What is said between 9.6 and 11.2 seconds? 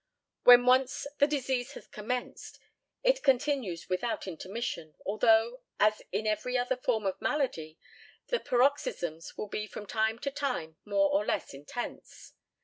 from time to time more